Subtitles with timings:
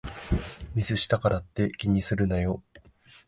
[0.73, 2.63] ミスしたからって気にするなよ